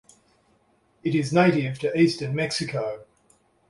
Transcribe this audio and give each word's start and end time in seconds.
It 1.03 1.13
is 1.13 1.31
native 1.31 1.77
to 1.77 1.95
eastern 1.95 2.33
Mexico. 2.33 3.05